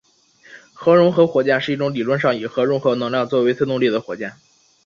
[0.73, 4.33] 核融合火箭是一种理论上以核融合能量作为推动力的火箭。